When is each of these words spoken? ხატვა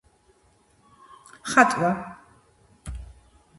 ხატვა 1.51 1.93